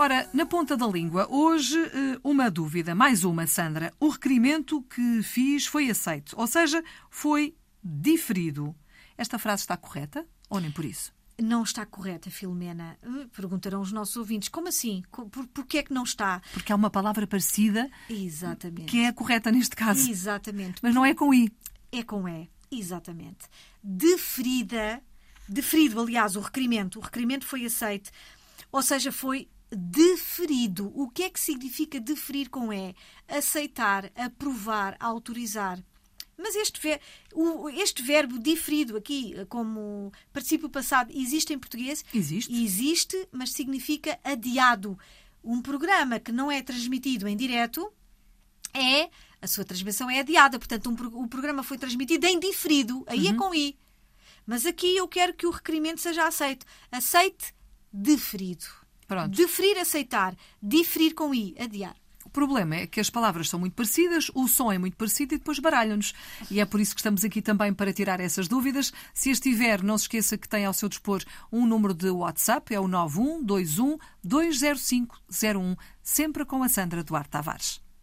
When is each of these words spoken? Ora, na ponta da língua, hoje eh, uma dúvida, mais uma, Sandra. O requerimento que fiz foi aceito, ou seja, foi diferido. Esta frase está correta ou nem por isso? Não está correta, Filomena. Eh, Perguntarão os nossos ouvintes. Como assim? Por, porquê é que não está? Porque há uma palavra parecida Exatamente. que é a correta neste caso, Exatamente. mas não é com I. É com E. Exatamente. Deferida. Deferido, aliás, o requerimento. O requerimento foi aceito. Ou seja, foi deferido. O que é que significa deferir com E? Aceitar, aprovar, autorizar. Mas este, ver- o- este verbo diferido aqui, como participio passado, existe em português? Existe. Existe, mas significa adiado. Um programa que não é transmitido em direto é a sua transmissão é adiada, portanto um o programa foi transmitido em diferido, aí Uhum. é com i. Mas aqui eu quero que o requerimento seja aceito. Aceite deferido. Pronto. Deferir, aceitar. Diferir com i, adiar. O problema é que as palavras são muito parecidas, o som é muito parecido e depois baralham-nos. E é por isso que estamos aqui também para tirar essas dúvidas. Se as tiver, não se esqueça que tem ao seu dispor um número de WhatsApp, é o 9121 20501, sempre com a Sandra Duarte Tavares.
Ora, 0.00 0.26
na 0.32 0.46
ponta 0.46 0.78
da 0.78 0.86
língua, 0.86 1.28
hoje 1.30 1.78
eh, 1.78 2.18
uma 2.24 2.50
dúvida, 2.50 2.94
mais 2.94 3.22
uma, 3.22 3.46
Sandra. 3.46 3.92
O 4.00 4.08
requerimento 4.08 4.80
que 4.84 5.22
fiz 5.22 5.66
foi 5.66 5.90
aceito, 5.90 6.34
ou 6.38 6.46
seja, 6.46 6.82
foi 7.10 7.54
diferido. 7.84 8.74
Esta 9.18 9.38
frase 9.38 9.60
está 9.60 9.76
correta 9.76 10.26
ou 10.48 10.58
nem 10.58 10.70
por 10.70 10.86
isso? 10.86 11.12
Não 11.38 11.62
está 11.62 11.84
correta, 11.84 12.30
Filomena. 12.30 12.96
Eh, 13.02 13.26
Perguntarão 13.36 13.82
os 13.82 13.92
nossos 13.92 14.16
ouvintes. 14.16 14.48
Como 14.48 14.68
assim? 14.68 15.02
Por, 15.12 15.46
porquê 15.48 15.76
é 15.76 15.82
que 15.82 15.92
não 15.92 16.04
está? 16.04 16.40
Porque 16.54 16.72
há 16.72 16.76
uma 16.76 16.88
palavra 16.88 17.26
parecida 17.26 17.86
Exatamente. 18.08 18.86
que 18.86 19.00
é 19.02 19.08
a 19.08 19.12
correta 19.12 19.52
neste 19.52 19.76
caso, 19.76 20.10
Exatamente. 20.10 20.80
mas 20.82 20.94
não 20.94 21.04
é 21.04 21.14
com 21.14 21.34
I. 21.34 21.52
É 21.92 22.02
com 22.02 22.26
E. 22.26 22.48
Exatamente. 22.70 23.44
Deferida. 23.84 25.02
Deferido, 25.46 26.00
aliás, 26.00 26.36
o 26.36 26.40
requerimento. 26.40 26.98
O 26.98 27.02
requerimento 27.02 27.44
foi 27.44 27.66
aceito. 27.66 28.10
Ou 28.72 28.80
seja, 28.80 29.12
foi 29.12 29.46
deferido. 29.70 30.90
O 30.94 31.08
que 31.08 31.22
é 31.24 31.30
que 31.30 31.40
significa 31.40 32.00
deferir 32.00 32.48
com 32.50 32.72
E? 32.72 32.94
Aceitar, 33.28 34.10
aprovar, 34.14 34.96
autorizar. 35.00 35.82
Mas 36.36 36.54
este, 36.56 36.80
ver- 36.80 37.00
o- 37.34 37.68
este 37.68 38.02
verbo 38.02 38.38
diferido 38.38 38.96
aqui, 38.96 39.34
como 39.48 40.10
participio 40.32 40.70
passado, 40.70 41.12
existe 41.14 41.52
em 41.52 41.58
português? 41.58 42.02
Existe. 42.14 42.52
Existe, 42.64 43.28
mas 43.30 43.52
significa 43.52 44.18
adiado. 44.24 44.98
Um 45.44 45.60
programa 45.60 46.18
que 46.18 46.32
não 46.32 46.50
é 46.50 46.62
transmitido 46.62 47.28
em 47.28 47.36
direto 47.36 47.92
é 48.72 49.10
a 49.42 49.46
sua 49.46 49.64
transmissão 49.64 50.08
é 50.10 50.20
adiada, 50.20 50.58
portanto 50.58 50.90
um 50.90 51.22
o 51.22 51.28
programa 51.28 51.62
foi 51.62 51.78
transmitido 51.78 52.26
em 52.26 52.38
diferido, 52.38 53.04
aí 53.06 53.26
Uhum. 53.26 53.34
é 53.34 53.36
com 53.36 53.54
i. 53.54 53.78
Mas 54.46 54.64
aqui 54.66 54.96
eu 54.96 55.06
quero 55.08 55.34
que 55.34 55.46
o 55.46 55.50
requerimento 55.50 56.00
seja 56.00 56.26
aceito. 56.26 56.64
Aceite 56.90 57.54
deferido. 57.92 58.64
Pronto. 59.10 59.36
Deferir, 59.36 59.76
aceitar. 59.76 60.36
Diferir 60.62 61.14
com 61.14 61.34
i, 61.34 61.52
adiar. 61.58 61.96
O 62.24 62.30
problema 62.30 62.76
é 62.76 62.86
que 62.86 63.00
as 63.00 63.10
palavras 63.10 63.48
são 63.48 63.58
muito 63.58 63.74
parecidas, 63.74 64.30
o 64.36 64.46
som 64.46 64.70
é 64.70 64.78
muito 64.78 64.96
parecido 64.96 65.34
e 65.34 65.38
depois 65.38 65.58
baralham-nos. 65.58 66.14
E 66.48 66.60
é 66.60 66.64
por 66.64 66.78
isso 66.78 66.94
que 66.94 67.00
estamos 67.00 67.24
aqui 67.24 67.42
também 67.42 67.74
para 67.74 67.92
tirar 67.92 68.20
essas 68.20 68.46
dúvidas. 68.46 68.92
Se 69.12 69.32
as 69.32 69.40
tiver, 69.40 69.82
não 69.82 69.98
se 69.98 70.04
esqueça 70.04 70.38
que 70.38 70.48
tem 70.48 70.64
ao 70.64 70.72
seu 70.72 70.88
dispor 70.88 71.24
um 71.50 71.66
número 71.66 71.92
de 71.92 72.08
WhatsApp, 72.08 72.72
é 72.72 72.78
o 72.78 72.86
9121 72.86 73.98
20501, 74.22 75.74
sempre 76.00 76.44
com 76.44 76.62
a 76.62 76.68
Sandra 76.68 77.02
Duarte 77.02 77.30
Tavares. 77.30 77.89